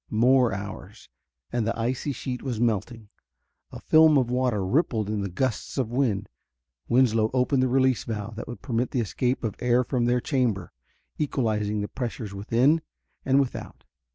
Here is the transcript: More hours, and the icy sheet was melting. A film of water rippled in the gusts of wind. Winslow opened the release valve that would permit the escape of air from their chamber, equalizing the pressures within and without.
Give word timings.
More 0.09 0.51
hours, 0.51 1.09
and 1.51 1.67
the 1.67 1.77
icy 1.79 2.11
sheet 2.11 2.41
was 2.41 2.59
melting. 2.59 3.09
A 3.71 3.79
film 3.79 4.17
of 4.17 4.31
water 4.31 4.65
rippled 4.65 5.11
in 5.11 5.21
the 5.21 5.29
gusts 5.29 5.77
of 5.77 5.91
wind. 5.91 6.27
Winslow 6.87 7.29
opened 7.35 7.61
the 7.61 7.67
release 7.67 8.03
valve 8.03 8.35
that 8.37 8.47
would 8.47 8.63
permit 8.63 8.89
the 8.89 8.99
escape 8.99 9.43
of 9.43 9.53
air 9.59 9.83
from 9.83 10.05
their 10.05 10.19
chamber, 10.19 10.71
equalizing 11.19 11.81
the 11.81 11.87
pressures 11.87 12.33
within 12.33 12.81
and 13.25 13.39
without. 13.39 13.83